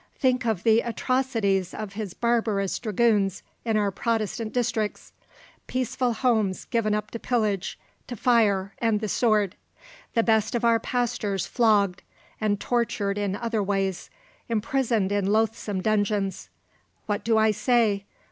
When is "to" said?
7.11-7.19, 8.07-8.15